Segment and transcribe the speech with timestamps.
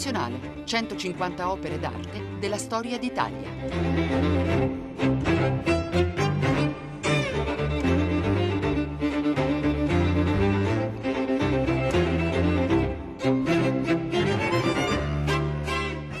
[0.00, 3.50] Nazionale, 150 opere d'arte della storia d'Italia.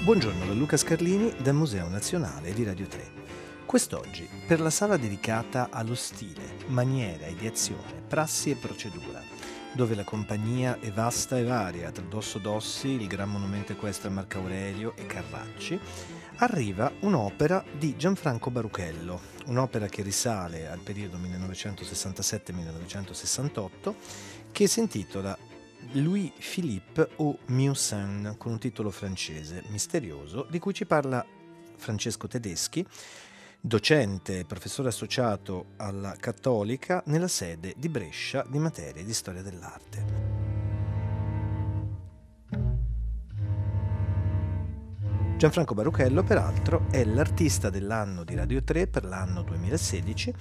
[0.04, 3.12] Buongiorno da Luca Scarlini dal Museo Nazionale di Radio 3.
[3.64, 9.22] Quest'oggi, per la sala dedicata allo stile, maniera, ideazione, prassi e procedura,
[9.72, 14.38] dove la compagnia è vasta e varia, tra Dosso Dossi, il gran monumento equestre Marco
[14.38, 15.78] Aurelio e Carracci,
[16.36, 23.94] arriva un'opera di Gianfranco Baruchello, un'opera che risale al periodo 1967-1968,
[24.50, 25.38] che si intitola
[25.92, 31.24] Louis Philippe au Musin, con un titolo francese misterioso, di cui ci parla
[31.76, 32.84] Francesco Tedeschi,
[33.60, 40.38] docente e professore associato alla Cattolica nella sede di Brescia di materie di storia dell'arte.
[45.36, 50.34] Gianfranco Baruchello, peraltro, è l'artista dell'anno di Radio 3 per l'anno 2016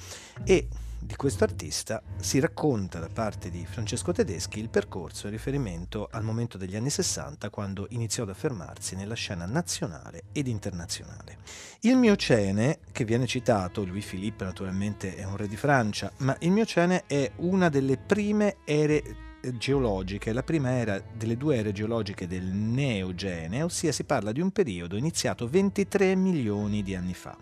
[0.44, 0.67] e
[1.00, 6.23] di questo artista si racconta da parte di Francesco Tedeschi il percorso in riferimento al
[6.23, 11.38] momento degli anni 60 quando iniziò ad affermarsi nella scena nazionale ed internazionale.
[11.81, 16.52] Il Miocene, che viene citato, Louis Philippe naturalmente è un re di Francia, ma il
[16.52, 19.27] Miocene è una delle prime ere
[19.58, 24.52] geologiche, la prima era delle due ere geologiche del Neogene, ossia si parla di un
[24.52, 27.38] periodo iniziato 23 milioni di anni fa,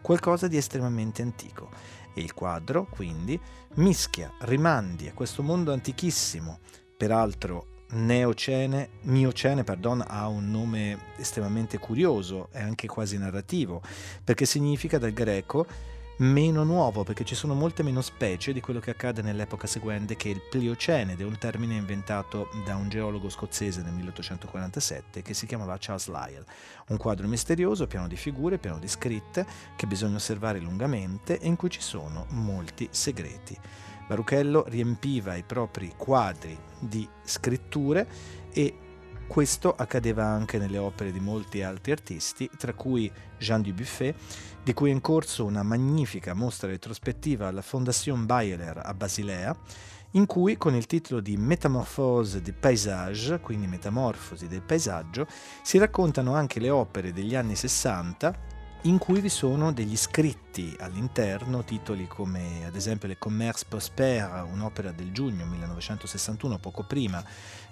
[0.00, 1.96] qualcosa di estremamente antico.
[2.14, 3.38] Il quadro, quindi,
[3.74, 6.58] mischia rimandi a questo mondo antichissimo,
[6.96, 13.80] peraltro Neocene, Miocene, pardon, ha un nome estremamente curioso e anche quasi narrativo,
[14.22, 15.66] perché significa dal greco
[16.18, 20.30] meno nuovo perché ci sono molte meno specie di quello che accade nell'epoca seguente che
[20.30, 25.34] è il Pliocene ed è un termine inventato da un geologo scozzese nel 1847 che
[25.34, 26.44] si chiamava Charles Lyell.
[26.88, 31.56] Un quadro misterioso, pieno di figure, pieno di scritte che bisogna osservare lungamente e in
[31.56, 33.56] cui ci sono molti segreti.
[34.08, 38.06] Baruchello riempiva i propri quadri di scritture
[38.52, 38.87] e
[39.28, 44.14] questo accadeva anche nelle opere di molti altri artisti, tra cui Jean Dubuffet,
[44.64, 49.56] di cui è in corso una magnifica mostra retrospettiva alla Fondation Bayeler a Basilea,
[50.12, 55.26] in cui con il titolo di Métamorphose du paysage, quindi Metamorfosi del paesaggio,
[55.62, 58.47] si raccontano anche le opere degli anni 60
[58.82, 64.92] in cui vi sono degli scritti all'interno, titoli come ad esempio Le Commerce Prospère, un'opera
[64.92, 67.22] del giugno 1961, poco prima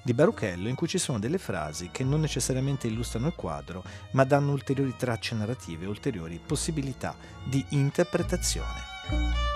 [0.03, 4.25] di Baruchello, in cui ci sono delle frasi che non necessariamente illustrano il quadro, ma
[4.25, 9.47] danno ulteriori tracce narrative, ulteriori possibilità di interpretazione.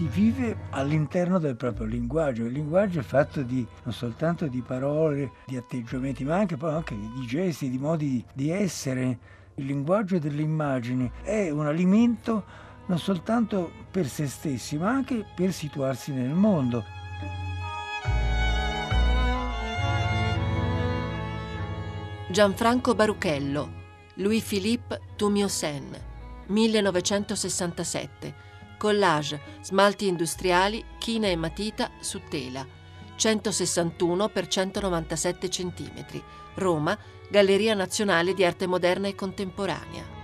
[0.00, 2.44] Si vive all'interno del proprio linguaggio.
[2.44, 7.26] Il linguaggio è fatto di, non soltanto di parole, di atteggiamenti, ma anche, anche di
[7.26, 9.18] gesti, di modi di essere.
[9.56, 12.44] Il linguaggio delle immagini è un alimento
[12.86, 16.82] non soltanto per se stessi, ma anche per situarsi nel mondo.
[22.30, 23.70] Gianfranco Baruchello,
[24.14, 25.94] Louis-Philippe Tumiosen,
[26.46, 28.48] 1967
[28.80, 32.66] collage, smalti industriali, china e matita su tela,
[33.14, 36.22] 161 x 197 cm,
[36.54, 36.98] Roma,
[37.28, 40.18] Galleria Nazionale di Arte Moderna e Contemporanea.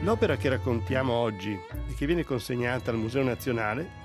[0.00, 3.97] L'opera che raccontiamo oggi e che viene consegnata al Museo Nazionale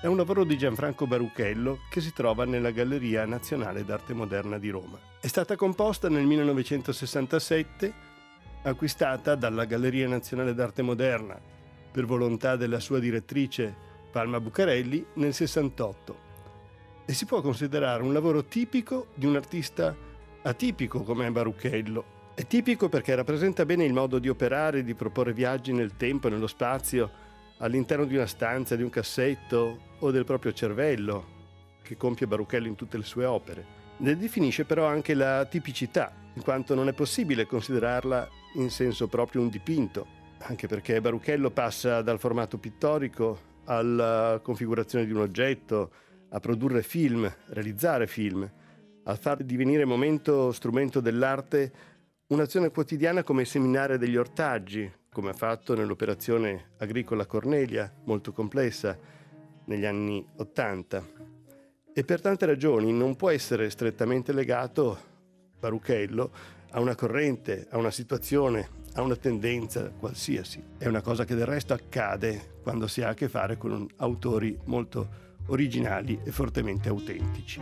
[0.00, 4.70] è un lavoro di Gianfranco Baruchello che si trova nella Galleria Nazionale d'Arte Moderna di
[4.70, 4.98] Roma.
[5.20, 7.92] È stata composta nel 1967,
[8.62, 11.38] acquistata dalla Galleria Nazionale d'Arte Moderna
[11.90, 13.74] per volontà della sua direttrice
[14.10, 16.28] Palma Bucarelli nel 68
[17.04, 19.94] e si può considerare un lavoro tipico di un artista
[20.40, 22.18] atipico come Baruchello.
[22.32, 26.30] È tipico perché rappresenta bene il modo di operare di proporre viaggi nel tempo e
[26.30, 27.28] nello spazio
[27.60, 31.38] all'interno di una stanza, di un cassetto o del proprio cervello,
[31.82, 33.78] che compie Baruchello in tutte le sue opere.
[33.98, 39.42] Ne definisce però anche la tipicità, in quanto non è possibile considerarla in senso proprio
[39.42, 40.06] un dipinto,
[40.38, 45.90] anche perché Baruchello passa dal formato pittorico alla configurazione di un oggetto,
[46.30, 48.48] a produrre film, realizzare film,
[49.04, 51.72] a far divenire momento strumento dell'arte
[52.28, 58.96] un'azione quotidiana come il seminario degli ortaggi, come ha fatto nell'operazione agricola Cornelia, molto complessa,
[59.64, 61.04] negli anni Ottanta.
[61.92, 64.98] E per tante ragioni non può essere strettamente legato
[65.58, 66.30] Baruchello
[66.70, 70.62] a una corrente, a una situazione, a una tendenza qualsiasi.
[70.78, 74.56] È una cosa che del resto accade quando si ha a che fare con autori
[74.64, 77.60] molto originali e fortemente autentici.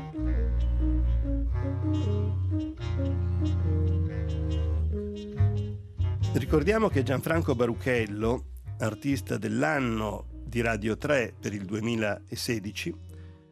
[6.35, 8.45] Ricordiamo che Gianfranco Baruchello,
[8.81, 12.95] artista dell'anno di Radio 3 per il 2016,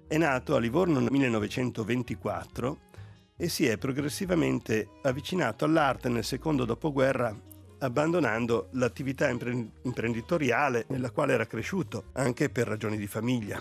[0.06, 2.78] è nato a Livorno nel 1924
[3.36, 7.34] e si è progressivamente avvicinato all'arte nel secondo dopoguerra
[7.78, 13.60] abbandonando l'attività imprenditoriale nella quale era cresciuto, anche per ragioni di famiglia.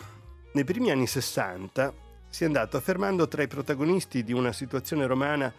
[0.54, 1.94] Nei primi anni 60
[2.30, 5.52] si è andato affermando tra i protagonisti di una situazione romana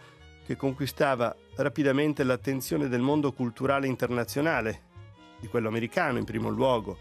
[0.47, 4.83] che conquistava rapidamente l'attenzione del mondo culturale internazionale,
[5.41, 6.97] di quello americano in primo luogo.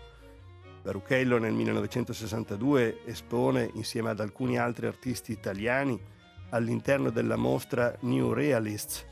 [0.83, 5.97] Baruchello nel 1962 espone insieme ad alcuni altri artisti italiani
[6.51, 9.07] all'interno della mostra New Realists,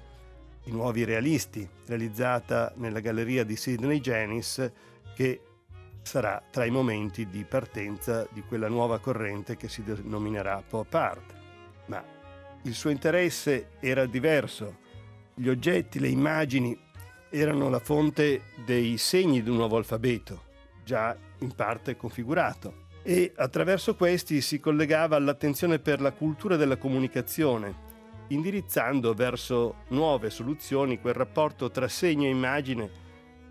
[0.65, 4.69] i nuovi realisti, realizzata nella galleria di Sidney Janis,
[5.15, 5.43] che
[6.03, 11.44] sarà tra i momenti di partenza di quella nuova corrente che si denominerà pop art.
[12.67, 14.79] Il suo interesse era diverso.
[15.35, 16.75] Gli oggetti, le immagini
[17.29, 20.45] erano la fonte dei segni di un nuovo alfabeto,
[20.83, 27.83] già in parte configurato, e attraverso questi si collegava all'attenzione per la cultura della comunicazione,
[28.29, 32.91] indirizzando verso nuove soluzioni quel rapporto tra segno e immagine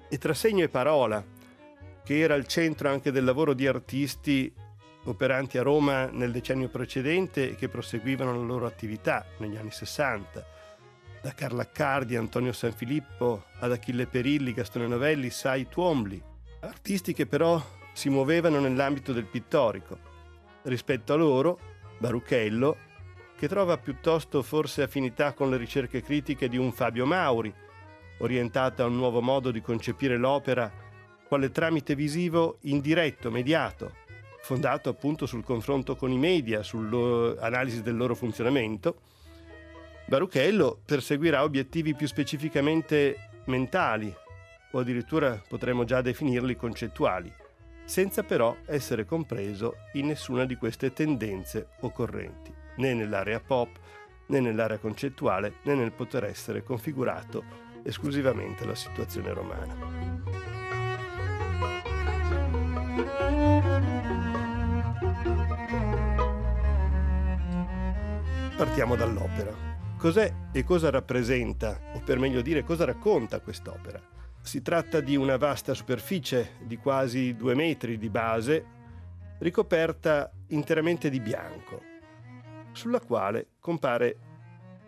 [0.10, 1.24] e tra segno e parola,
[2.04, 4.52] che era al centro anche del lavoro di artisti
[5.06, 10.46] operanti a Roma nel decennio precedente e che proseguivano la loro attività negli anni 60.
[11.22, 16.22] Da Carla Accardi, Antonio Sanfilippo, ad Achille Perilli, Gastone Novelli, Sai Tuomli.
[16.62, 17.62] Artisti che però
[17.94, 19.98] si muovevano nell'ambito del pittorico.
[20.64, 21.60] Rispetto a loro,
[21.98, 22.78] Baruchello,
[23.38, 27.54] che trova piuttosto forse affinità con le ricerche critiche di un Fabio Mauri,
[28.20, 30.72] orientata a un nuovo modo di concepire l'opera
[31.28, 33.96] quale tramite visivo indiretto, mediato,
[34.44, 38.98] fondato appunto sul confronto con i media, sull'analisi del loro funzionamento,
[40.06, 44.14] Baruchello perseguirà obiettivi più specificamente mentali,
[44.72, 47.34] o addirittura potremmo già definirli concettuali,
[47.86, 53.70] senza però essere compreso in nessuna di queste tendenze o correnti, né nell'area pop,
[54.28, 57.44] né nell'area concettuale, né nel poter essere configurato
[57.84, 60.22] esclusivamente alla situazione romana.
[68.56, 69.52] Partiamo dall'opera.
[69.98, 74.00] Cos'è e cosa rappresenta, o per meglio dire cosa racconta quest'opera?
[74.42, 78.66] Si tratta di una vasta superficie di quasi due metri di base,
[79.40, 81.82] ricoperta interamente di bianco,
[82.74, 84.18] sulla quale compare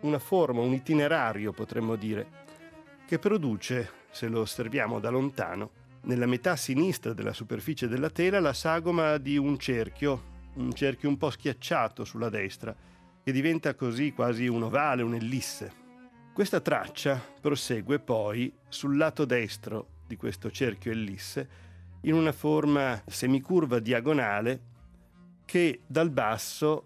[0.02, 2.44] una forma, un itinerario potremmo dire,
[3.04, 5.70] che produce, se lo osserviamo da lontano,
[6.02, 11.16] nella metà sinistra della superficie della tela la sagoma di un cerchio, un cerchio un
[11.16, 12.94] po' schiacciato sulla destra,
[13.26, 15.72] che diventa così quasi un ovale, un'ellisse.
[16.32, 21.48] Questa traccia prosegue poi sul lato destro di questo cerchio ellisse
[22.02, 24.60] in una forma semicurva diagonale
[25.44, 26.84] che dal basso,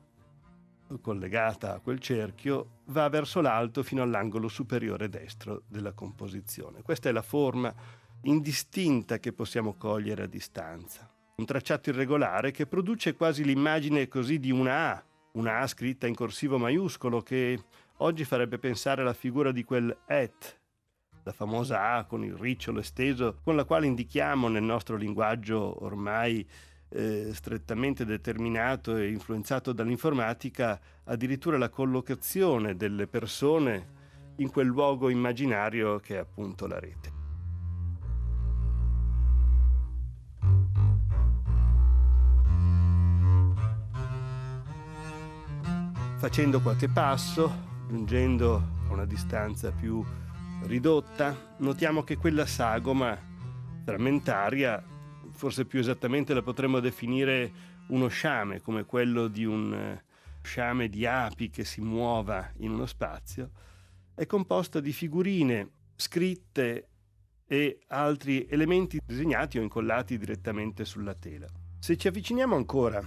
[1.03, 6.81] collegata a quel cerchio, va verso l'alto fino all'angolo superiore destro della composizione.
[6.81, 7.71] Questa è la forma
[8.23, 11.07] indistinta che possiamo cogliere a distanza.
[11.37, 16.15] Un tracciato irregolare che produce quasi l'immagine così di una A, una A scritta in
[16.15, 17.63] corsivo maiuscolo che
[17.99, 20.59] oggi farebbe pensare alla figura di quel et,
[21.23, 26.47] la famosa A con il ricciolo esteso con la quale indichiamo nel nostro linguaggio ormai
[26.93, 33.99] eh, strettamente determinato e influenzato dall'informatica addirittura la collocazione delle persone
[34.37, 37.20] in quel luogo immaginario che è appunto la rete.
[46.21, 47.51] Facendo qualche passo,
[47.89, 50.05] giungendo a una distanza più
[50.65, 53.19] ridotta, notiamo che quella sagoma
[53.83, 54.85] frammentaria,
[55.31, 57.51] forse più esattamente la potremmo definire
[57.87, 60.05] uno sciame, come quello di un eh,
[60.43, 63.53] sciame di api che si muova in uno spazio,
[64.15, 66.89] è composta di figurine scritte
[67.47, 71.47] e altri elementi disegnati o incollati direttamente sulla tela.
[71.79, 73.03] Se ci avviciniamo ancora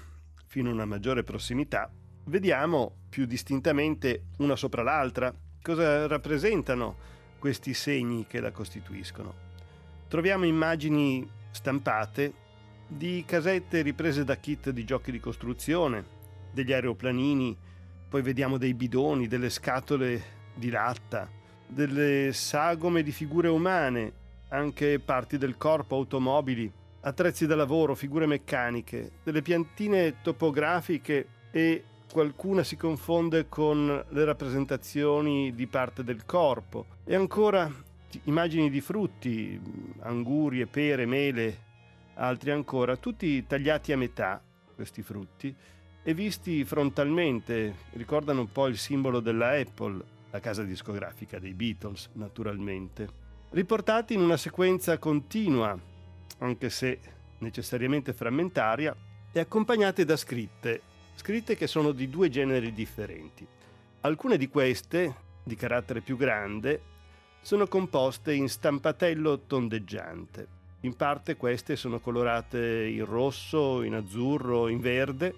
[0.47, 1.91] fino a una maggiore prossimità,
[2.25, 6.95] Vediamo più distintamente una sopra l'altra cosa rappresentano
[7.37, 9.33] questi segni che la costituiscono.
[10.07, 12.33] Troviamo immagini stampate
[12.87, 16.05] di casette riprese da kit di giochi di costruzione,
[16.51, 17.57] degli aeroplanini,
[18.07, 20.21] poi vediamo dei bidoni, delle scatole
[20.53, 21.29] di latta,
[21.67, 24.13] delle sagome di figure umane,
[24.49, 32.63] anche parti del corpo, automobili, attrezzi da lavoro, figure meccaniche, delle piantine topografiche e qualcuna
[32.63, 36.85] si confonde con le rappresentazioni di parte del corpo.
[37.03, 37.69] E ancora
[38.25, 39.59] immagini di frutti,
[40.01, 41.57] angurie, pere, mele,
[42.13, 44.39] altri ancora, tutti tagliati a metà,
[44.75, 45.53] questi frutti,
[46.03, 52.11] e visti frontalmente, ricordano un po' il simbolo della Apple, la casa discografica dei Beatles,
[52.13, 53.07] naturalmente,
[53.49, 55.75] riportati in una sequenza continua,
[56.39, 56.99] anche se
[57.39, 58.95] necessariamente frammentaria,
[59.31, 60.81] e accompagnate da scritte,
[61.15, 63.45] scritte che sono di due generi differenti.
[64.01, 66.81] Alcune di queste, di carattere più grande,
[67.41, 70.47] sono composte in stampatello tondeggiante.
[70.81, 75.35] In parte queste sono colorate in rosso, in azzurro, in verde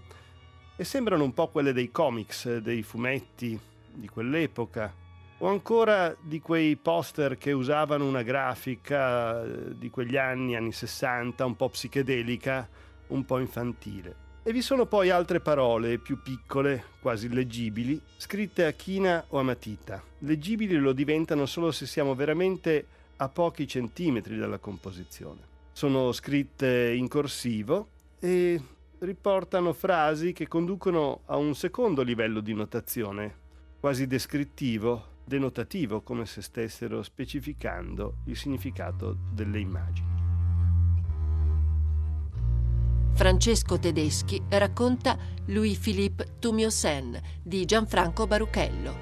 [0.75, 3.59] e sembrano un po' quelle dei comics, dei fumetti
[3.93, 4.93] di quell'epoca
[5.37, 11.45] o ancora di quei poster che usavano una grafica eh, di quegli anni, anni 60,
[11.45, 12.67] un po' psichedelica,
[13.07, 14.24] un po' infantile.
[14.47, 19.41] E vi sono poi altre parole più piccole, quasi illeggibili, scritte a china o a
[19.41, 20.03] matita.
[20.19, 22.85] Leggibili lo diventano solo se siamo veramente
[23.15, 25.41] a pochi centimetri dalla composizione.
[25.71, 27.87] Sono scritte in corsivo
[28.19, 28.61] e
[28.99, 33.35] riportano frasi che conducono a un secondo livello di notazione,
[33.79, 40.14] quasi descrittivo, denotativo, come se stessero specificando il significato delle immagini.
[43.15, 48.93] Francesco Tedeschi racconta Louis-Philippe Tumiosen di Gianfranco Baruchello.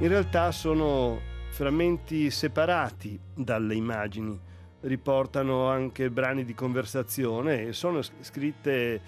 [0.00, 4.36] In realtà sono frammenti separati dalle immagini,
[4.80, 9.00] riportano anche brani di conversazione e sono scritte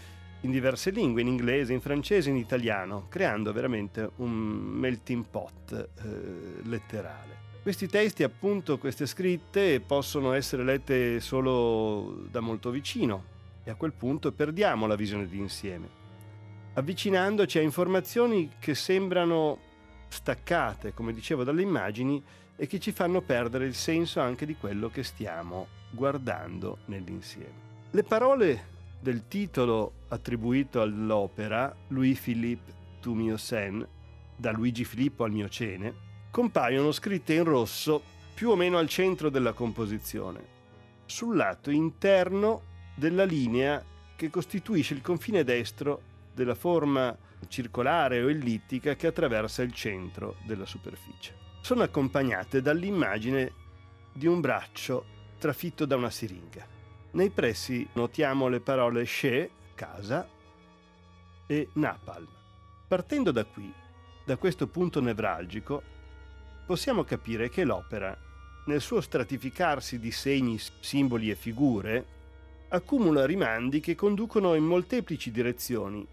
[0.43, 6.63] in diverse lingue, in inglese, in francese, in italiano, creando veramente un melting pot eh,
[6.63, 7.38] letterale.
[7.69, 13.25] Questi testi, appunto, queste scritte possono essere lette solo da molto vicino
[13.63, 15.87] e a quel punto perdiamo la visione d'insieme,
[16.73, 19.59] avvicinandoci a informazioni che sembrano
[20.09, 22.25] staccate, come dicevo, dalle immagini
[22.57, 27.53] e che ci fanno perdere il senso anche di quello che stiamo guardando nell'insieme.
[27.91, 28.65] Le parole
[28.99, 33.87] del titolo attribuito all'opera Louis-Philippe Tumiosen,
[34.37, 38.03] da Luigi Filippo al Miocene, compaiono scritte in rosso
[38.35, 40.57] più o meno al centro della composizione,
[41.07, 42.63] sul lato interno
[42.95, 46.03] della linea che costituisce il confine destro
[46.35, 47.17] della forma
[47.49, 51.35] circolare o ellittica che attraversa il centro della superficie.
[51.61, 53.53] Sono accompagnate dall'immagine
[54.13, 55.05] di un braccio
[55.39, 56.67] trafitto da una siringa.
[57.13, 60.29] Nei pressi notiamo le parole She, casa,
[61.47, 62.29] e Napalm.
[62.87, 63.73] Partendo da qui,
[64.25, 65.83] da questo punto nevralgico,
[66.69, 68.15] possiamo capire che l'opera,
[68.67, 72.05] nel suo stratificarsi di segni, simboli e figure,
[72.69, 76.07] accumula rimandi che conducono in molteplici direzioni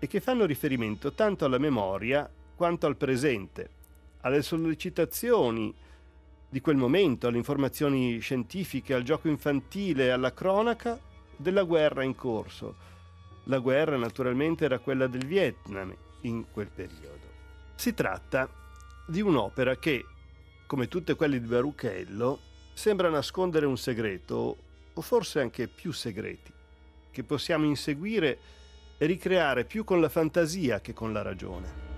[0.00, 3.70] e che fanno riferimento tanto alla memoria quanto al presente,
[4.22, 5.72] alle sollecitazioni
[6.48, 10.98] di quel momento, alle informazioni scientifiche, al gioco infantile, alla cronaca
[11.36, 12.74] della guerra in corso.
[13.44, 17.28] La guerra naturalmente era quella del Vietnam in quel periodo.
[17.76, 18.59] Si tratta
[19.10, 20.04] di un'opera che,
[20.66, 22.38] come tutte quelle di Baruchello,
[22.72, 24.56] sembra nascondere un segreto,
[24.94, 26.52] o forse anche più segreti,
[27.10, 28.38] che possiamo inseguire
[28.96, 31.89] e ricreare più con la fantasia che con la ragione.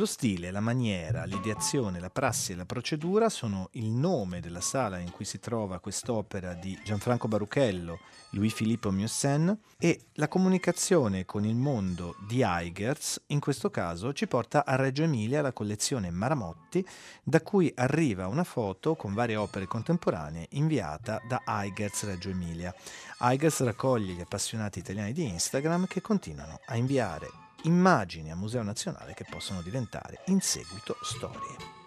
[0.00, 4.96] Lo stile, la maniera, l'ideazione, la prassi e la procedura sono il nome della sala
[4.96, 7.98] in cui si trova quest'opera di Gianfranco Baruchello,
[8.30, 14.26] Louis Filippo Mussen e la comunicazione con il mondo di Eigerz, in questo caso ci
[14.26, 16.82] porta a Reggio Emilia la collezione Maramotti,
[17.22, 22.74] da cui arriva una foto con varie opere contemporanee inviata da Eigerz Reggio Emilia.
[23.18, 29.14] Eigerz raccoglie gli appassionati italiani di Instagram che continuano a inviare immagini a Museo Nazionale
[29.14, 31.78] che possono diventare in seguito storie.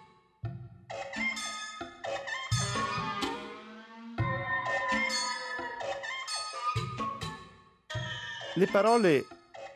[8.56, 9.26] Le parole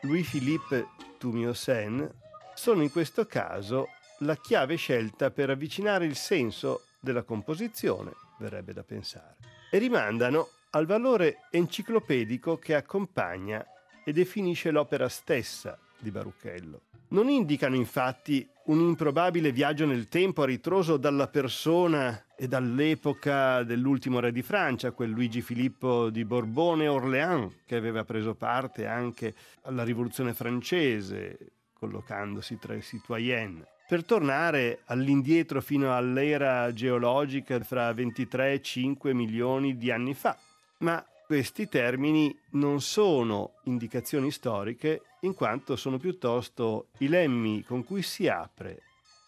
[0.01, 0.87] Louis-Philippe
[1.17, 2.09] Tumiosen
[2.53, 3.87] sono in questo caso
[4.19, 9.35] la chiave scelta per avvicinare il senso della composizione, verrebbe da pensare,
[9.69, 13.65] e rimandano al valore enciclopedico che accompagna
[14.05, 16.81] e definisce l'opera stessa di Baruchello.
[17.09, 24.19] Non indicano infatti un improbabile viaggio nel tempo a ritroso dalla persona e dall'epoca dell'ultimo
[24.19, 29.83] re di Francia, quel Luigi Filippo di Borbone Orléans, che aveva preso parte anche alla
[29.83, 31.37] rivoluzione francese,
[31.73, 39.77] collocandosi tra i citoyen, per tornare all'indietro fino all'era geologica fra 23 e 5 milioni
[39.77, 40.37] di anni fa.
[40.79, 48.01] Ma questi termini non sono indicazioni storiche in quanto sono piuttosto i lemmi con cui
[48.01, 48.81] si apre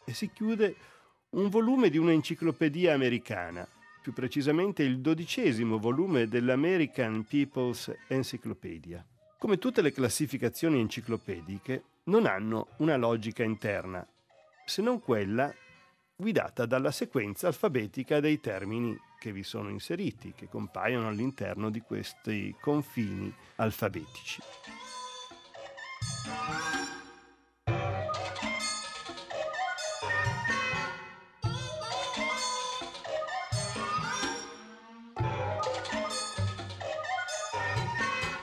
[0.04, 0.76] e si chiude
[1.36, 3.68] un volume di un'enciclopedia americana,
[4.02, 9.06] più precisamente il dodicesimo volume dell'American People's Encyclopedia.
[9.38, 14.04] Come tutte le classificazioni enciclopediche, non hanno una logica interna,
[14.66, 15.54] se non quella
[16.22, 22.56] guidata dalla sequenza alfabetica dei termini che vi sono inseriti, che compaiono all'interno di questi
[22.62, 24.40] confini alfabetici.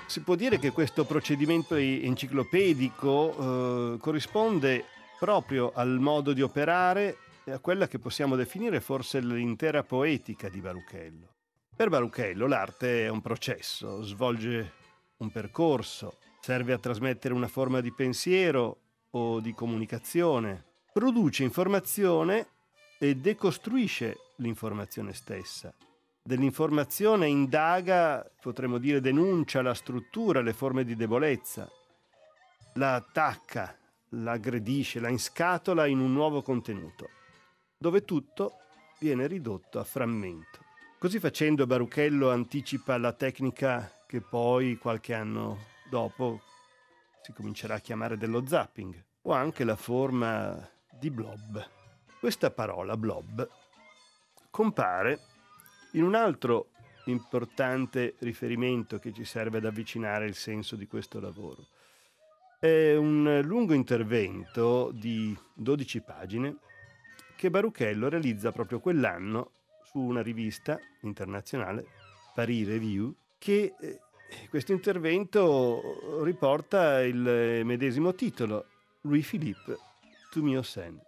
[0.07, 4.85] Si può dire che questo procedimento enciclopedico eh, corrisponde
[5.19, 7.17] proprio al modo di operare
[7.53, 11.35] a quella che possiamo definire forse l'intera poetica di Baruchello.
[11.75, 14.73] Per Baruchello l'arte è un processo, svolge
[15.19, 22.49] un percorso, serve a trasmettere una forma di pensiero o di comunicazione, produce informazione
[22.99, 25.73] e decostruisce l'informazione stessa.
[26.23, 31.71] Dell'informazione indaga, potremmo dire denuncia la struttura, le forme di debolezza,
[32.75, 33.77] la attacca,
[34.11, 37.09] la aggredisce, la inscatola in un nuovo contenuto,
[37.79, 38.59] dove tutto
[38.99, 40.67] viene ridotto a frammento.
[40.99, 45.59] Così facendo Baruchello anticipa la tecnica che poi qualche anno
[45.89, 46.43] dopo
[47.23, 51.65] si comincerà a chiamare dello zapping, o anche la forma di blob.
[52.19, 53.49] Questa parola blob
[54.51, 55.21] compare
[55.93, 56.71] in un altro
[57.05, 61.69] importante riferimento che ci serve ad avvicinare il senso di questo lavoro.
[62.59, 66.57] È un lungo intervento di 12 pagine
[67.39, 69.53] che Baruchello realizza proprio quell'anno
[69.85, 71.87] su una rivista internazionale,
[72.35, 74.01] Paris Review, che eh,
[74.51, 78.65] questo intervento riporta il medesimo titolo,
[79.03, 79.79] Louis-Philippe,
[80.33, 81.01] Tu mio sen.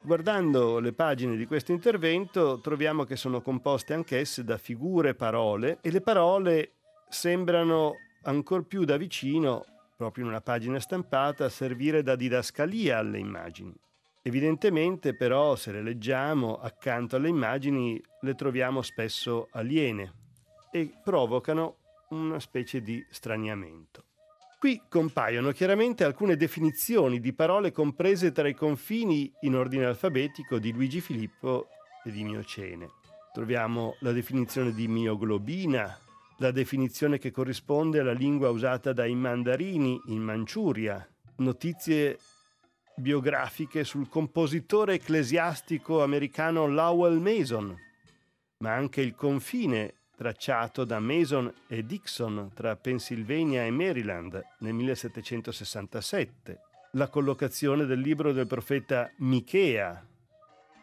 [0.00, 5.78] Guardando le pagine di questo intervento troviamo che sono composte anch'esse da figure e parole
[5.82, 6.70] e le parole
[7.10, 9.62] sembrano ancor più da vicino,
[9.94, 13.74] proprio in una pagina stampata, servire da didascalia alle immagini.
[14.26, 20.14] Evidentemente però se le leggiamo accanto alle immagini le troviamo spesso aliene
[20.72, 21.76] e provocano
[22.08, 24.02] una specie di straniamento.
[24.58, 30.72] Qui compaiono chiaramente alcune definizioni di parole comprese tra i confini in ordine alfabetico di
[30.72, 31.68] Luigi Filippo
[32.02, 32.88] e di Miocene.
[33.32, 35.96] Troviamo la definizione di mioglobina,
[36.38, 42.18] la definizione che corrisponde alla lingua usata dai mandarini in Manciuria, notizie
[42.96, 47.76] biografiche sul compositore ecclesiastico americano Lowell Mason,
[48.58, 56.60] ma anche il confine tracciato da Mason e Dixon tra Pennsylvania e Maryland nel 1767,
[56.92, 60.04] la collocazione del libro del profeta Michea,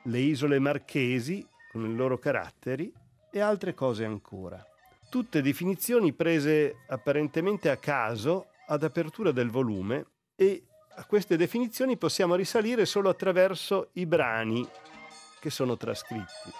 [0.03, 2.93] le isole marchesi con i loro caratteri
[3.31, 4.63] e altre cose ancora.
[5.09, 12.35] Tutte definizioni prese apparentemente a caso ad apertura del volume e a queste definizioni possiamo
[12.35, 14.67] risalire solo attraverso i brani
[15.39, 16.51] che sono trascritti.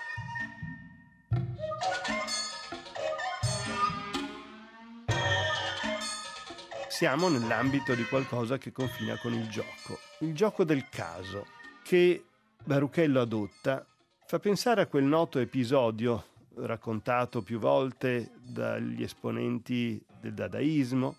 [7.04, 10.00] siamo nell'ambito di qualcosa che confina con il gioco.
[10.19, 11.48] Il gioco del caso,
[11.84, 12.24] che
[12.63, 13.86] Baruchello adotta,
[14.26, 21.17] fa pensare a quel noto episodio raccontato più volte dagli esponenti del dadaismo,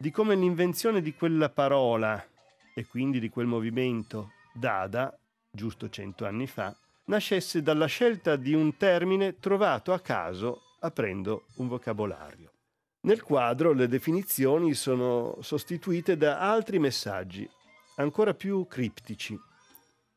[0.00, 2.24] di come l'invenzione di quella parola
[2.72, 5.16] e quindi di quel movimento Dada,
[5.50, 6.74] giusto cento anni fa,
[7.06, 12.52] nascesse dalla scelta di un termine trovato a caso aprendo un vocabolario.
[13.00, 17.48] Nel quadro le definizioni sono sostituite da altri messaggi,
[17.96, 19.36] ancora più criptici,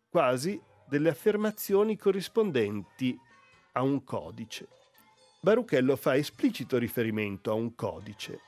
[0.10, 3.18] quasi delle affermazioni corrispondenti
[3.74, 4.68] a un codice.
[5.40, 8.42] Baruchello fa esplicito riferimento a un codice,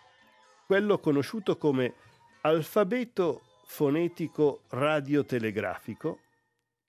[0.66, 1.94] quello conosciuto come
[2.42, 6.20] alfabeto fonetico radiotelegrafico,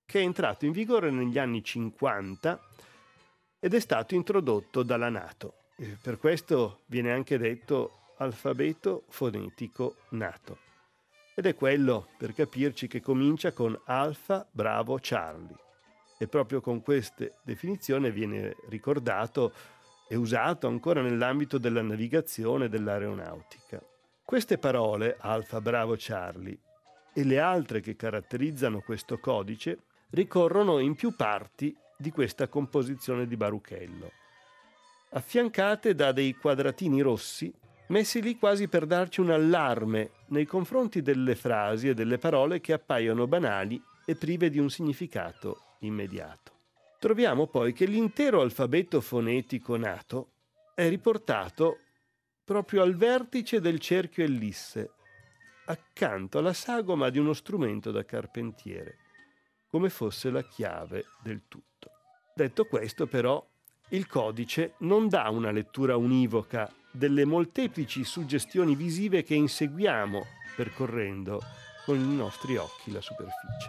[0.06, 2.60] che è entrato in vigore negli anni 50
[3.58, 5.54] ed è stato introdotto dalla Nato.
[6.00, 10.58] Per questo viene anche detto alfabeto fonetico nato.
[11.34, 15.56] Ed è quello, per capirci, che comincia con Alfa Bravo Charlie.
[16.16, 19.52] E proprio con queste definizioni viene ricordato
[20.08, 23.82] e usato ancora nell'ambito della navigazione e dell'aeronautica.
[24.24, 26.58] Queste parole, Alfa Bravo Charlie,
[27.12, 29.78] e le altre che caratterizzano questo codice,
[30.10, 34.10] ricorrono in più parti di questa composizione di Baruchello,
[35.10, 37.52] affiancate da dei quadratini rossi
[37.88, 42.72] messi lì quasi per darci un allarme nei confronti delle frasi e delle parole che
[42.72, 46.53] appaiono banali e prive di un significato immediato.
[47.04, 50.30] Troviamo poi che l'intero alfabeto fonetico nato
[50.74, 51.80] è riportato
[52.42, 54.92] proprio al vertice del cerchio ellisse,
[55.66, 58.96] accanto alla sagoma di uno strumento da carpentiere,
[59.68, 61.90] come fosse la chiave del tutto.
[62.34, 63.46] Detto questo, però,
[63.90, 70.24] il codice non dà una lettura univoca delle molteplici suggestioni visive che inseguiamo
[70.56, 71.42] percorrendo
[71.84, 73.68] con i nostri occhi la superficie.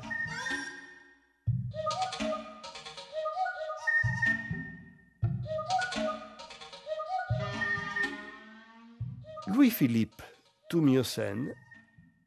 [9.56, 10.24] Louis-Philippe
[10.68, 11.50] Tumiosen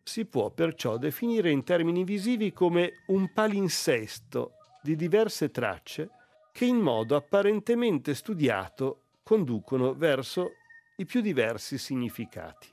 [0.03, 6.09] si può perciò definire in termini visivi come un palinsesto di diverse tracce
[6.51, 10.53] che in modo apparentemente studiato conducono verso
[10.97, 12.69] i più diversi significati.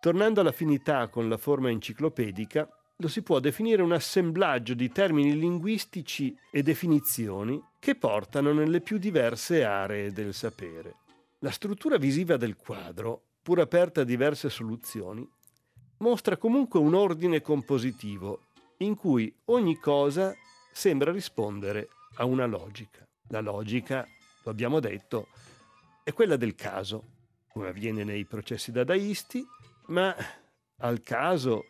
[0.00, 6.34] Tornando all'affinità con la forma enciclopedica, lo si può definire un assemblaggio di termini linguistici
[6.50, 11.00] e definizioni che portano nelle più diverse aree del sapere.
[11.40, 15.26] La struttura visiva del quadro, pur aperta a diverse soluzioni,
[16.00, 18.48] mostra comunque un ordine compositivo
[18.80, 20.34] in cui ogni cosa
[20.70, 23.08] sembra rispondere a una logica.
[23.28, 24.06] La logica,
[24.44, 25.28] lo abbiamo detto,
[26.04, 27.04] è quella del caso,
[27.48, 29.42] come avviene nei processi dadaisti,
[29.86, 30.14] ma
[30.80, 31.64] al caso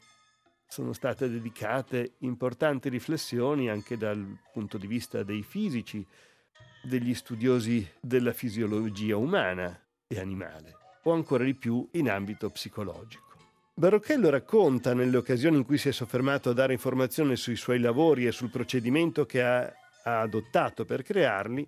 [0.67, 6.05] sono state dedicate importanti riflessioni anche dal punto di vista dei fisici,
[6.83, 13.27] degli studiosi della fisiologia umana e animale, o ancora di più in ambito psicologico.
[13.75, 18.27] Barocchello racconta, nelle occasioni in cui si è soffermato a dare informazioni sui suoi lavori
[18.27, 21.67] e sul procedimento che ha, ha adottato per crearli,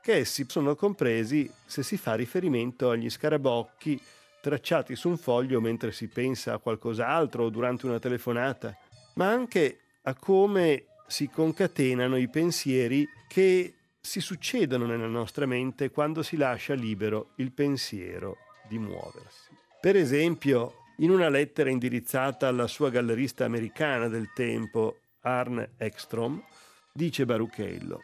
[0.00, 4.00] che essi sono compresi se si fa riferimento agli scarabocchi
[4.40, 8.76] tracciati su un foglio mentre si pensa a qualcos'altro o durante una telefonata,
[9.14, 16.22] ma anche a come si concatenano i pensieri che si succedono nella nostra mente quando
[16.22, 18.38] si lascia libero il pensiero
[18.72, 19.50] di muoversi.
[19.78, 26.42] Per esempio, in una lettera indirizzata alla sua gallerista americana del tempo, Arne Ekstrom,
[26.90, 28.00] dice Baruchello,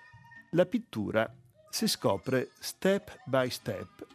[0.51, 1.33] la pittura
[1.71, 4.07] si scopre step by step,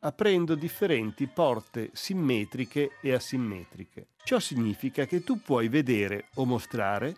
[0.00, 4.08] aprendo differenti porte simmetriche e asimmetriche.
[4.22, 7.16] Ciò significa che tu puoi vedere o mostrare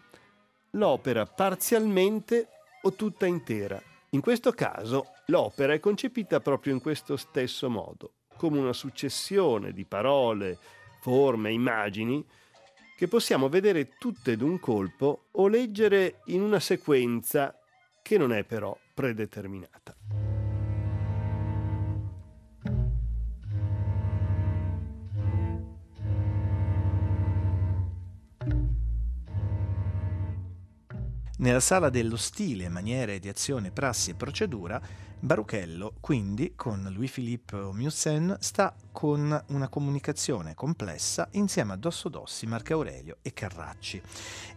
[0.71, 2.49] l'opera parzialmente
[2.83, 3.83] o tutta intera.
[4.11, 9.85] In questo caso l'opera è concepita proprio in questo stesso modo, come una successione di
[9.85, 10.59] parole,
[11.01, 12.25] forme, immagini
[12.97, 17.59] che possiamo vedere tutte d'un colpo o leggere in una sequenza
[18.03, 19.97] che non è però predeterminata.
[31.37, 34.81] Nella sala dello stile, maniere di azione, prassi e procedura,
[35.25, 43.17] Baruchello, quindi, con Louis-Philippe Musen, sta con una comunicazione complessa insieme a Dossodossi, Marco Aurelio
[43.23, 44.03] e Carracci.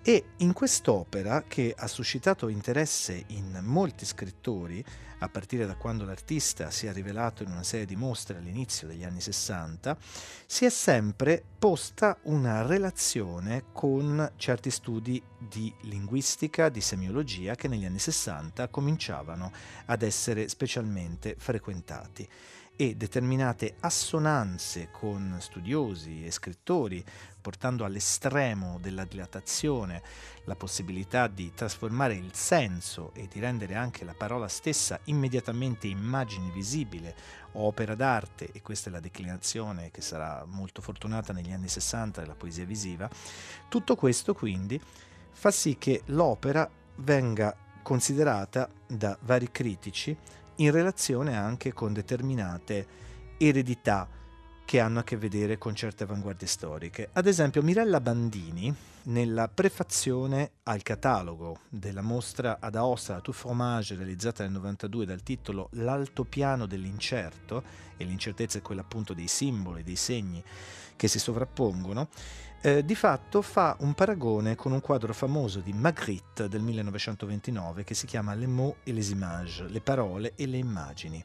[0.01, 4.83] E in quest'opera, che ha suscitato interesse in molti scrittori,
[5.19, 9.03] a partire da quando l'artista si è rivelato in una serie di mostre all'inizio degli
[9.03, 9.97] anni 60,
[10.45, 17.85] si è sempre posta una relazione con certi studi di linguistica, di semiologia che negli
[17.85, 19.51] anni 60 cominciavano
[19.85, 22.27] ad essere specialmente frequentati
[22.75, 27.03] e determinate assonanze con studiosi e scrittori,
[27.39, 30.01] portando all'estremo della dilatazione
[30.45, 36.49] la possibilità di trasformare il senso e di rendere anche la parola stessa immediatamente immagine
[36.51, 37.15] visibile,
[37.53, 42.35] opera d'arte, e questa è la declinazione che sarà molto fortunata negli anni 60 della
[42.35, 43.07] poesia visiva,
[43.69, 44.79] tutto questo quindi
[45.31, 46.67] fa sì che l'opera
[46.97, 47.55] venga
[47.87, 50.15] considerata da vari critici
[50.57, 52.87] in relazione anche con determinate
[53.37, 54.07] eredità
[54.65, 57.09] che hanno a che vedere con certe avanguardie storiche.
[57.13, 64.43] Ad esempio Mirella Bandini, nella prefazione al catalogo della mostra ad Aosta Tout Fromage realizzata
[64.43, 67.63] nel 92 dal titolo L'altopiano dell'incerto,
[67.95, 70.43] e l'incertezza è quella appunto dei simboli, dei segni
[70.97, 72.09] che si sovrappongono,
[72.61, 77.93] eh, di fatto fa un paragone con un quadro famoso di Magritte del 1929 che
[77.93, 81.23] si chiama Les mots et les images, le parole e le immagini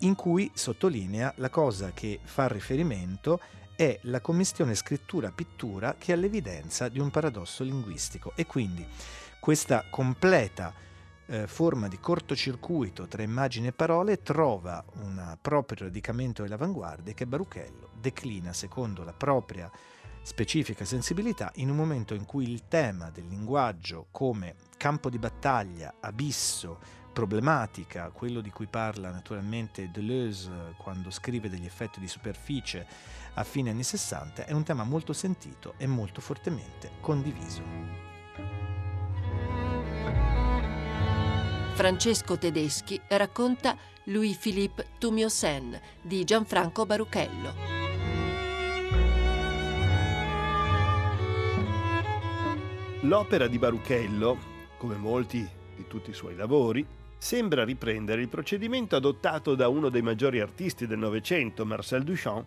[0.00, 3.40] in cui sottolinea la cosa che fa riferimento
[3.76, 8.32] è la commistione scrittura-pittura che ha l'evidenza di un paradosso linguistico.
[8.34, 8.86] E quindi
[9.38, 10.72] questa completa
[11.26, 17.90] eh, forma di cortocircuito tra immagini e parole trova un proprio radicamento dell'avanguardia che Baruchello
[18.00, 19.70] declina secondo la propria
[20.26, 25.94] specifica sensibilità in un momento in cui il tema del linguaggio come campo di battaglia,
[26.00, 26.80] abisso,
[27.12, 32.84] problematica, quello di cui parla naturalmente Deleuze quando scrive degli effetti di superficie
[33.34, 37.62] a fine anni 60, è un tema molto sentito e molto fortemente condiviso.
[41.74, 47.75] Francesco Tedeschi racconta Louis-Philippe Tumiosen di Gianfranco Baruchello.
[53.02, 54.38] L'opera di Baruchello,
[54.78, 56.84] come molti di tutti i suoi lavori,
[57.18, 62.46] sembra riprendere il procedimento adottato da uno dei maggiori artisti del Novecento, Marcel Duchamp,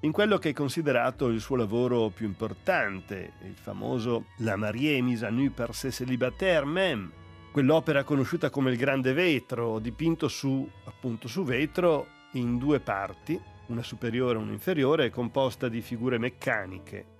[0.00, 5.26] in quello che è considerato il suo lavoro più importante, il famoso La Marie mise
[5.26, 7.10] à nu par ses célibataires même,
[7.50, 13.82] quell'opera conosciuta come il Grande Vetro, dipinto su, appunto, su vetro in due parti, una
[13.82, 17.18] superiore e una inferiore, composta di figure meccaniche,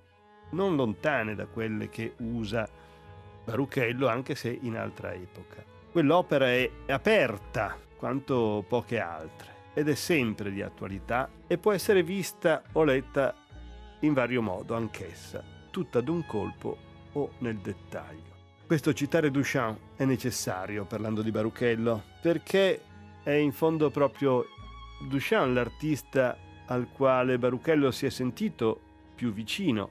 [0.50, 2.68] non lontane da quelle che usa
[3.44, 5.64] Baruchello, anche se in altra epoca.
[5.90, 12.62] Quell'opera è aperta quanto poche altre ed è sempre di attualità e può essere vista
[12.72, 13.34] o letta
[14.00, 16.76] in vario modo anch'essa, tutta d'un colpo
[17.12, 18.28] o nel dettaglio.
[18.66, 22.80] Questo citare Duchamp è necessario parlando di Baruchello perché
[23.22, 24.46] è in fondo proprio
[25.08, 26.36] Duchamp l'artista
[26.66, 28.80] al quale Baruchello si è sentito
[29.14, 29.90] più vicino,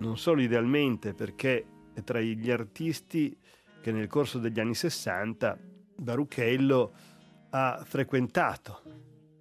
[0.00, 3.36] non solo idealmente perché è tra gli artisti
[3.80, 5.58] che nel corso degli anni 60
[5.96, 6.92] Baruchello
[7.50, 8.82] ha frequentato.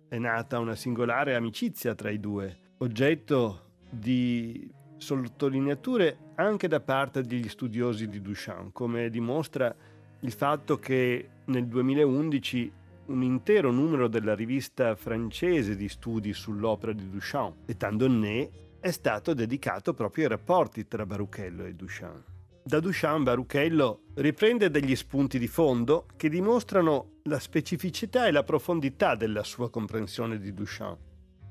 [0.08, 7.48] È nata una singolare amicizia tra i due, oggetto di sottolineature anche da parte degli
[7.48, 9.74] studiosi di Duchamp, come dimostra
[10.22, 12.72] il fatto che nel 2011
[13.06, 19.34] un intero numero della rivista francese di studi sull'opera di Duchamp, Etant donné, è stato
[19.34, 22.24] dedicato proprio ai rapporti tra Baruchello e Duchamp.
[22.64, 29.16] Da Duchamp Baruchello riprende degli spunti di fondo che dimostrano la specificità e la profondità
[29.16, 31.00] della sua comprensione di Duchamp,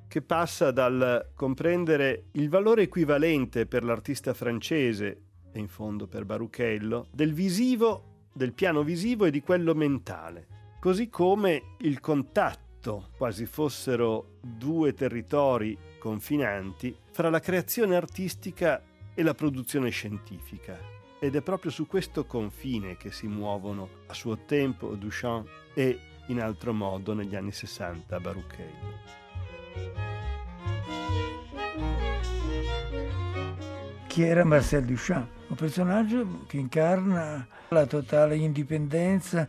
[0.06, 7.08] che passa dal comprendere il valore equivalente per l'artista francese, e in fondo per Baruchello,
[7.10, 10.46] del visivo, del piano visivo e di quello mentale,
[10.80, 12.67] così come il contatto,
[13.16, 18.82] quasi fossero due territori confinanti, fra la creazione artistica
[19.14, 24.38] e la produzione scientifica ed è proprio su questo confine che si muovono a suo
[24.44, 25.98] tempo Duchamp e
[26.28, 29.16] in altro modo negli anni 60 Baruchello.
[34.06, 35.28] Chi era Marcel Duchamp?
[35.48, 39.48] Un personaggio che incarna la totale indipendenza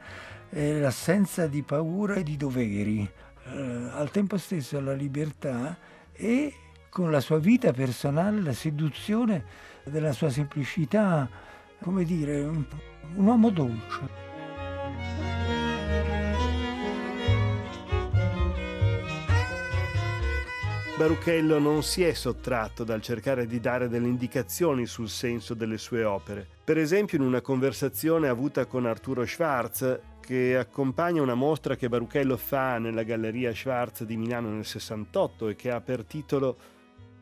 [0.50, 3.08] e l'assenza di paura e di doveri,
[3.52, 5.78] al tempo stesso la libertà
[6.14, 6.54] e
[6.90, 9.44] con la sua vita personale la seduzione
[9.84, 11.48] della sua semplicità
[11.82, 12.66] come dire, un,
[13.16, 14.28] un uomo dolce.
[20.98, 26.04] Baruchello non si è sottratto dal cercare di dare delle indicazioni sul senso delle sue
[26.04, 26.46] opere.
[26.62, 29.98] Per esempio in una conversazione avuta con Arturo Schwarz,
[30.30, 35.56] che accompagna una mostra che Baruchello fa nella Galleria Schwarz di Milano nel 68 e
[35.56, 36.56] che ha per titolo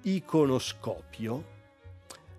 [0.01, 1.45] Iconoscopio,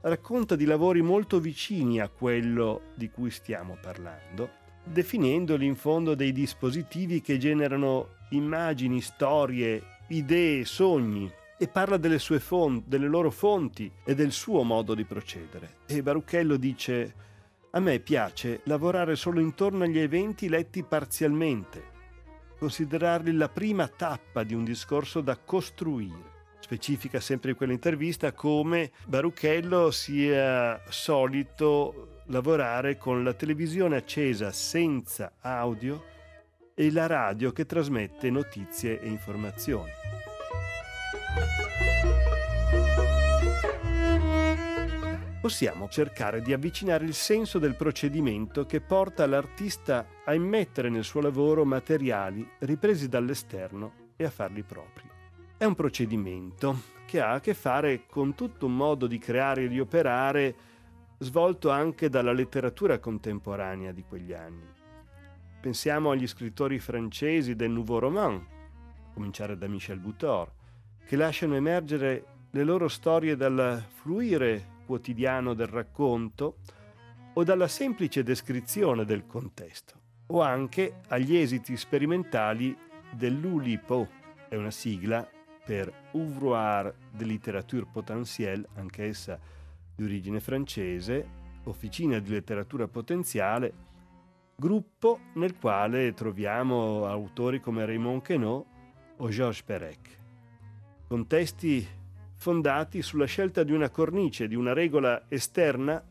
[0.02, 4.50] racconta di lavori molto vicini a quello di cui stiamo parlando,
[4.85, 12.85] definendoli in fondo dei dispositivi che generano immagini, storie, idee, sogni e parla delle fonti,
[12.87, 15.76] delle loro fonti e del suo modo di procedere.
[15.87, 17.14] E Baruchello dice
[17.79, 21.85] a me piace lavorare solo intorno agli eventi letti parzialmente,
[22.59, 29.93] considerarli la prima tappa di un discorso da costruire specifica sempre in quell'intervista come Baruchello
[29.93, 36.05] sia solito lavorare con la televisione accesa senza audio
[36.75, 39.91] e la radio che trasmette notizie e informazioni.
[45.40, 51.20] Possiamo cercare di avvicinare il senso del procedimento che porta l'artista a immettere nel suo
[51.20, 55.09] lavoro materiali ripresi dall'esterno e a farli propri.
[55.57, 59.68] È un procedimento che ha a che fare con tutto un modo di creare e
[59.68, 60.55] di operare
[61.18, 64.66] svolto anche dalla letteratura contemporanea di quegli anni.
[65.61, 70.51] Pensiamo agli scrittori francesi del Nouveau Roman, a cominciare da Michel Butor,
[71.05, 76.57] che lasciano emergere le loro storie dal fluire quotidiano del racconto
[77.35, 82.74] o dalla semplice descrizione del contesto, o anche agli esiti sperimentali
[83.12, 84.09] dell'ULIPO,
[84.48, 85.29] è una sigla
[85.62, 89.38] per Ouvroir de Littérature Potentielle, anch'essa
[89.94, 93.74] di origine francese, Officina di letteratura potenziale,
[94.57, 98.64] gruppo nel quale troviamo autori come Raymond Queneau
[99.18, 100.18] o Georges Perec.
[101.09, 101.87] Contesti
[102.38, 106.03] fondati sulla scelta di una cornice, di una regola esterna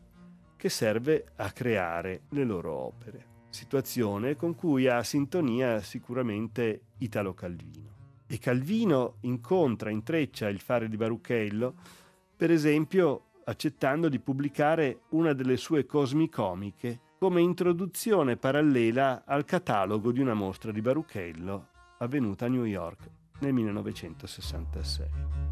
[0.56, 3.26] che serve a creare le loro opere.
[3.48, 7.96] Situazione con cui ha sintonia sicuramente Italo Calvino.
[8.26, 11.74] E Calvino incontra, intreccia il fare di Baruchello,
[12.36, 20.20] per esempio accettando di pubblicare una delle sue cosmicomiche come introduzione parallela al catalogo di
[20.20, 23.08] una mostra di Baruchello avvenuta a New York
[23.40, 25.47] nel 1966.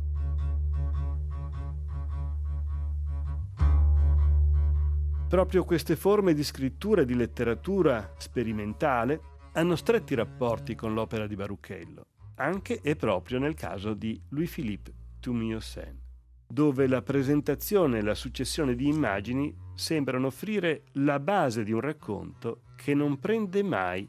[5.29, 9.21] Proprio queste forme di scrittura e di letteratura sperimentale
[9.55, 15.99] hanno stretti rapporti con l'opera di Baruchello, anche e proprio nel caso di Louis-Philippe Tumiosen,
[16.47, 22.61] dove la presentazione e la successione di immagini sembrano offrire la base di un racconto
[22.77, 24.09] che non prende mai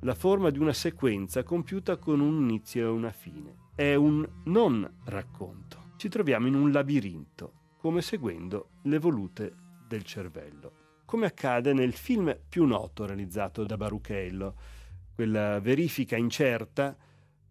[0.00, 3.70] la forma di una sequenza compiuta con un inizio e una fine.
[3.74, 5.92] È un non racconto.
[5.96, 9.61] Ci troviamo in un labirinto, come seguendo le volute
[9.92, 10.72] del cervello,
[11.04, 14.54] come accade nel film più noto realizzato da Baruchello,
[15.14, 16.96] quella verifica incerta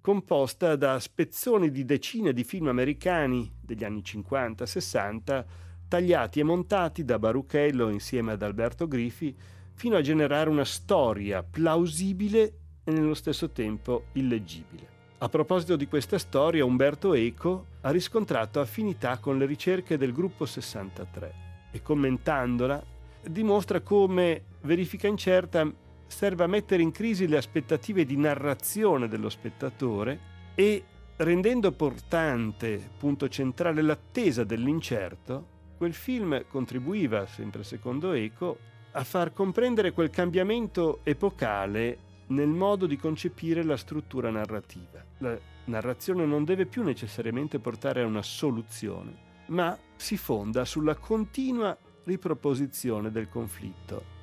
[0.01, 5.45] composta da spezzoni di decine di film americani degli anni 50-60
[5.87, 9.37] tagliati e montati da Baruchello insieme ad Alberto Griffi
[9.73, 14.89] fino a generare una storia plausibile e nello stesso tempo illeggibile.
[15.19, 20.47] A proposito di questa storia, Umberto Eco ha riscontrato affinità con le ricerche del gruppo
[20.47, 22.83] 63 e commentandola,
[23.23, 25.69] dimostra come verifica incerta
[26.07, 30.19] serve a mettere in crisi le aspettative di narrazione dello spettatore
[30.53, 30.83] e
[31.17, 38.57] rendendo portante, punto centrale, l'attesa dell'incerto, quel film contribuiva, sempre secondo Eco,
[38.91, 45.03] a far comprendere quel cambiamento epocale nel modo di concepire la struttura narrativa.
[45.19, 51.77] La narrazione non deve più necessariamente portare a una soluzione, ma si fonda sulla continua
[52.03, 54.19] riproposizione del conflitto.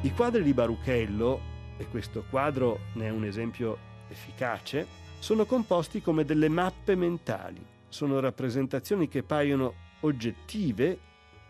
[0.00, 1.40] I quadri di Baruchello,
[1.76, 4.86] e questo quadro ne è un esempio efficace,
[5.18, 10.98] sono composti come delle mappe mentali, sono rappresentazioni che paiono oggettive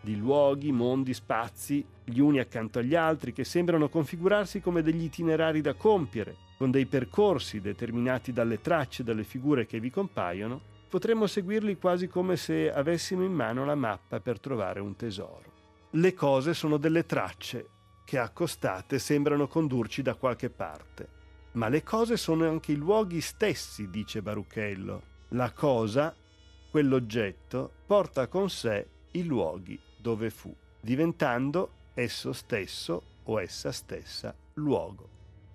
[0.01, 5.61] di luoghi, mondi, spazi, gli uni accanto agli altri, che sembrano configurarsi come degli itinerari
[5.61, 11.77] da compiere, con dei percorsi determinati dalle tracce, dalle figure che vi compaiono, potremmo seguirli
[11.77, 15.53] quasi come se avessimo in mano la mappa per trovare un tesoro.
[15.91, 17.69] Le cose sono delle tracce
[18.05, 21.09] che accostate sembrano condurci da qualche parte.
[21.53, 25.01] Ma le cose sono anche i luoghi stessi, dice Baruchello.
[25.29, 26.15] La cosa,
[26.69, 35.09] quell'oggetto, porta con sé i luoghi dove fu, diventando esso stesso o essa stessa luogo.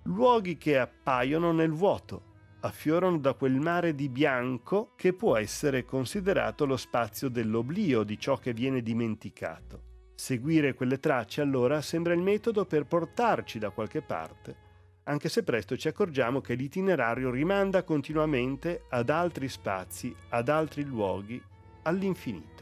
[0.04, 2.22] Luoghi che appaiono nel vuoto,
[2.60, 8.36] affiorano da quel mare di bianco che può essere considerato lo spazio dell'oblio di ciò
[8.38, 9.88] che viene dimenticato.
[10.14, 14.68] Seguire quelle tracce allora sembra il metodo per portarci da qualche parte,
[15.04, 21.40] anche se presto ci accorgiamo che l'itinerario rimanda continuamente ad altri spazi, ad altri luoghi,
[21.82, 22.60] all'infinito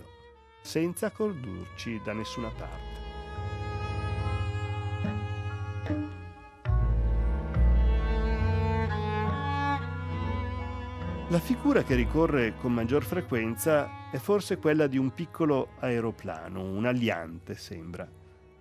[0.69, 2.98] senza condurci da nessuna parte.
[11.31, 16.87] La figura che ricorre con maggior frequenza è forse quella di un piccolo aeroplano, un
[16.87, 18.09] aliante sembra,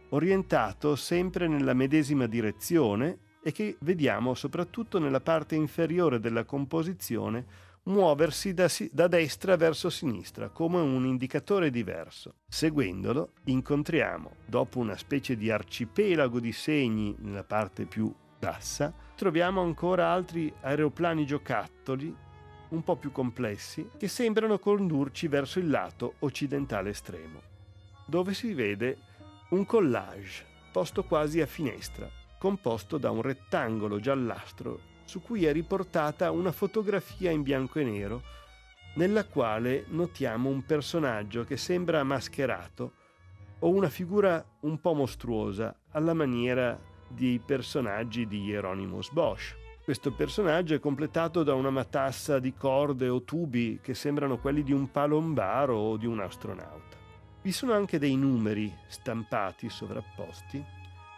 [0.10, 7.46] orientato sempre nella medesima direzione e che vediamo soprattutto nella parte inferiore della composizione
[7.84, 12.34] muoversi da, da, destra verso sinistra come un indicatore diverso.
[12.50, 20.12] Seguendolo incontriamo, dopo una specie di arcipelago di segni nella parte più bassa, troviamo ancora
[20.12, 22.26] altri aeroplani giocattoli
[22.70, 27.42] un po' più complessi che sembrano condurci verso il lato occidentale estremo,
[28.06, 28.98] dove si vede
[29.50, 36.32] un collage posto quasi a finestra, composto da un rettangolo giallastro su cui è riportata
[36.32, 38.22] una fotografia in bianco e nero
[38.96, 42.94] nella quale notiamo un personaggio che sembra mascherato
[43.60, 49.67] o una figura un po' mostruosa alla maniera dei personaggi di Hieronymus Bosch.
[49.88, 54.74] Questo personaggio è completato da una matassa di corde o tubi che sembrano quelli di
[54.74, 56.98] un palombaro o di un astronauta.
[57.42, 60.62] Vi sono anche dei numeri stampati sovrapposti,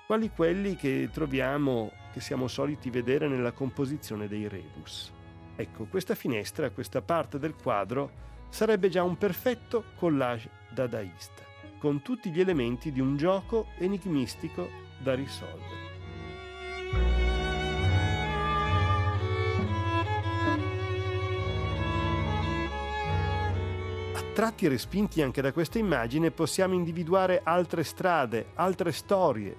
[0.05, 5.11] quali quelli che troviamo, che siamo soliti vedere nella composizione dei rebus.
[5.55, 8.11] Ecco, questa finestra, questa parte del quadro,
[8.49, 11.41] sarebbe già un perfetto collage dadaista,
[11.79, 17.18] con tutti gli elementi di un gioco enigmistico da risolvere.
[24.39, 29.53] Attratti respinti anche da questa immagine possiamo individuare altre strade, altre storie,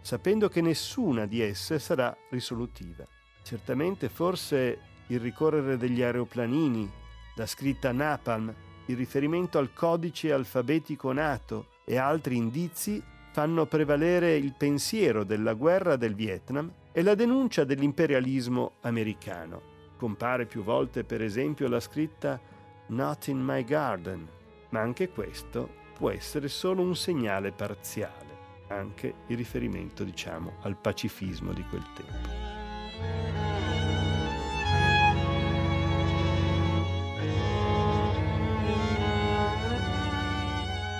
[0.00, 3.04] sapendo che nessuna di esse sarà risolutiva.
[3.42, 4.78] Certamente forse
[5.08, 6.88] il ricorrere degli aeroplanini,
[7.34, 8.54] la scritta Napalm,
[8.86, 13.02] il riferimento al codice alfabetico nato e altri indizi
[13.32, 19.60] fanno prevalere il pensiero della guerra del Vietnam e la denuncia dell'imperialismo americano.
[19.96, 22.58] Compare più volte per esempio la scritta
[22.90, 24.28] Not in my garden,
[24.70, 31.52] ma anche questo può essere solo un segnale parziale, anche il riferimento diciamo al pacifismo
[31.52, 32.28] di quel tempo.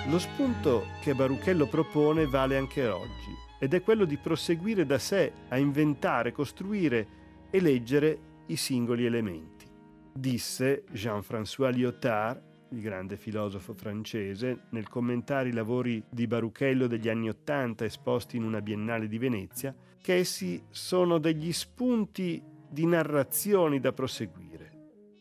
[0.07, 5.33] Lo spunto che Baruchello propone vale anche oggi ed è quello di proseguire da sé
[5.49, 7.07] a inventare, costruire
[7.49, 9.60] e leggere i singoli elementi
[10.13, 17.29] disse Jean-François Lyotard, il grande filosofo francese, nel commentare i lavori di Baruchello degli anni
[17.29, 23.91] Ottanta esposti in una biennale di Venezia, che essi sono degli spunti di narrazioni da
[23.91, 24.71] proseguire.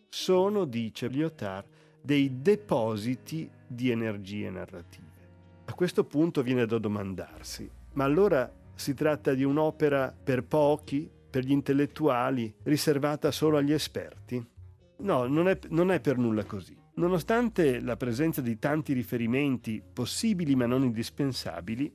[0.09, 1.67] Sono, dice Lyotard,
[2.03, 5.09] dei depositi di energie narrative.
[5.67, 11.45] A questo punto viene da domandarsi, ma allora si tratta di un'opera per pochi, per
[11.45, 14.45] gli intellettuali, riservata solo agli esperti?
[15.01, 16.77] No, non è, non è per nulla così.
[16.95, 21.93] Nonostante la presenza di tanti riferimenti possibili ma non indispensabili,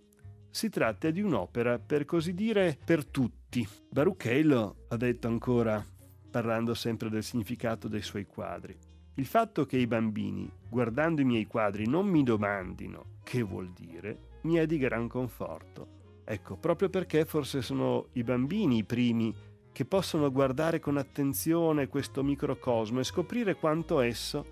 [0.50, 3.68] si tratta di un'opera, per così dire, per tutti.
[3.90, 5.86] Baruchello ha detto ancora,
[6.32, 8.76] parlando sempre del significato dei suoi quadri,
[9.16, 14.40] il fatto che i bambini, guardando i miei quadri, non mi domandino che vuol dire,
[14.42, 16.22] mi è di gran conforto.
[16.24, 19.34] Ecco, proprio perché forse sono i bambini i primi
[19.76, 24.46] che possono guardare con attenzione questo microcosmo e scoprire quanto esso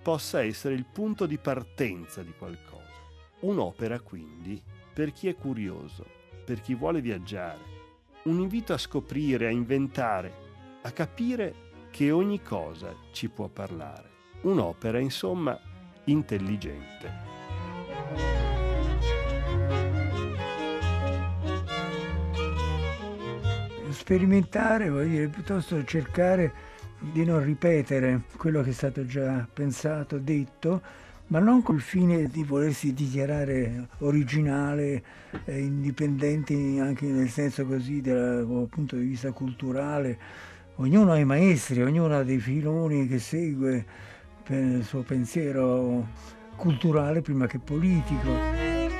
[0.00, 2.84] possa essere il punto di partenza di qualcosa.
[3.40, 4.62] Un'opera quindi
[4.94, 6.06] per chi è curioso,
[6.44, 7.58] per chi vuole viaggiare,
[8.26, 10.32] un invito a scoprire, a inventare,
[10.82, 14.10] a capire che ogni cosa ci può parlare.
[14.42, 15.58] Un'opera, insomma,
[16.04, 17.35] intelligente.
[24.06, 26.52] Sperimentare, voglio dire, piuttosto cercare
[27.00, 30.80] di non ripetere quello che è stato già pensato, detto,
[31.26, 35.02] ma non col fine di volersi dichiarare originale,
[35.44, 40.16] eh, indipendenti anche nel senso così dal punto di vista culturale.
[40.76, 43.84] Ognuno ha i maestri, ognuno ha dei filoni che segue
[44.46, 46.06] il suo pensiero
[46.54, 48.96] culturale prima che politico.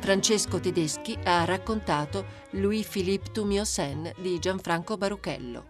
[0.00, 5.66] Francesco Tedeschi ha raccontato Louis-Philippe Tumiosen di Gianfranco Baruchello.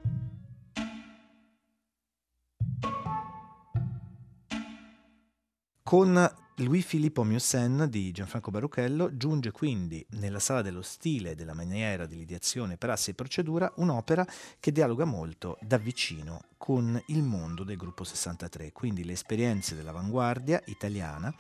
[5.83, 11.55] Con Louis Filippo Miosen di Gianfranco Baruchello giunge quindi nella sala dello stile e della
[11.55, 14.25] maniera di ideazione, prassi e procedura un'opera
[14.61, 20.63] che dialoga molto da vicino con il mondo del gruppo 63, quindi le esperienze dell'avanguardia
[20.67, 21.35] italiana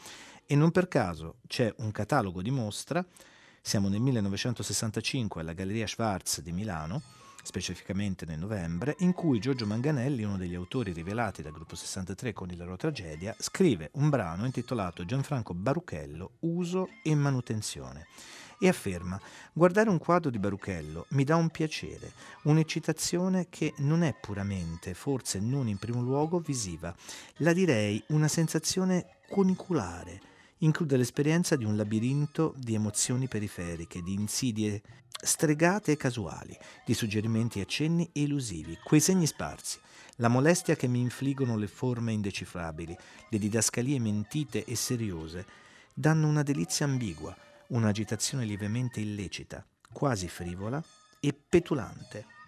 [0.50, 3.06] e non per caso c'è un catalogo di mostra,
[3.62, 7.02] siamo nel 1965 alla Galleria Schwarz di Milano,
[7.44, 12.50] specificamente nel novembre, in cui Giorgio Manganelli, uno degli autori rivelati dal gruppo 63 con
[12.50, 18.08] il loro tragedia, scrive un brano intitolato Gianfranco Baruchello, uso e manutenzione.
[18.62, 19.18] e afferma
[19.52, 25.38] guardare un quadro di Baruchello mi dà un piacere, un'eccitazione che non è puramente, forse
[25.38, 26.92] non in primo luogo, visiva,
[27.36, 30.20] la direi una sensazione coniculare,
[30.60, 34.82] include l'esperienza di un labirinto di emozioni periferiche, di insidie
[35.22, 39.78] stregate e casuali, di suggerimenti e accenni elusivi, quei segni sparsi,
[40.16, 42.96] la molestia che mi infliggono le forme indecifrabili,
[43.28, 45.46] le didascalie mentite e seriose,
[45.94, 47.36] danno una delizia ambigua,
[47.68, 50.82] un'agitazione lievemente illecita, quasi frivola
[51.20, 52.39] e petulante.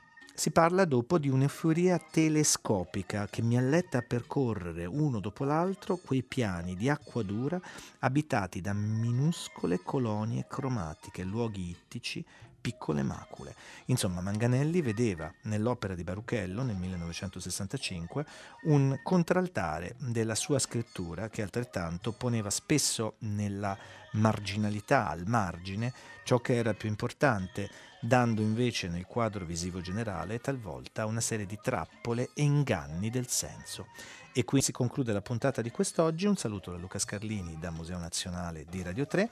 [0.42, 6.24] Si parla dopo di un'euforia telescopica che mi alletta a percorrere uno dopo l'altro quei
[6.24, 7.60] piani di acqua dura
[8.00, 12.26] abitati da minuscole colonie cromatiche, luoghi ittici,
[12.60, 13.54] piccole macule.
[13.84, 18.26] Insomma, Manganelli vedeva nell'opera di Baruchello nel 1965
[18.62, 23.78] un contraltare della sua scrittura che altrettanto poneva spesso nella
[24.14, 25.92] marginalità, al margine,
[26.24, 27.70] ciò che era più importante,
[28.04, 33.86] dando invece nel quadro visivo generale talvolta una serie di trappole e inganni del senso.
[34.32, 36.26] E qui si conclude la puntata di quest'oggi.
[36.26, 39.30] Un saluto da Luca Scarlini da Museo Nazionale di Radio 3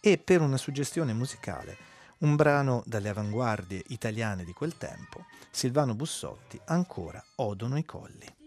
[0.00, 6.60] e per una suggestione musicale un brano dalle avanguardie italiane di quel tempo, Silvano Bussotti,
[6.66, 8.41] ancora odono i colli.